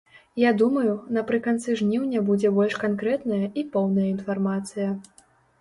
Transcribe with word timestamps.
Я 0.43 0.51
думаю, 0.61 0.93
напрыканцы 1.17 1.75
жніўня 1.83 2.23
будзе 2.29 2.53
больш 2.57 2.79
канкрэтная 2.87 3.45
і 3.63 3.65
поўная 3.77 4.07
інфармацыя. 4.17 4.89